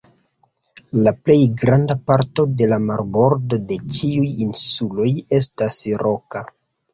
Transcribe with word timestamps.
La 1.07 1.11
plej 1.27 1.35
granda 1.63 1.97
parto 2.11 2.45
de 2.61 2.69
la 2.71 2.79
marbordo 2.85 3.61
de 3.73 3.77
ĉiuj 3.99 4.25
insuloj 4.47 5.07
estas 5.43 5.79
roka. 6.05 6.45